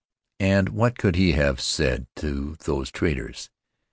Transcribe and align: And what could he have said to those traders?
And 0.39 0.69
what 0.69 0.97
could 0.97 1.15
he 1.15 1.33
have 1.33 1.61
said 1.61 2.07
to 2.15 2.55
those 2.65 2.89
traders? 2.89 3.51